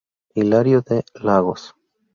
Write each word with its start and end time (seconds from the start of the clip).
Hilario 0.33 0.81
D. 0.81 1.03
Lagos". 1.13 1.75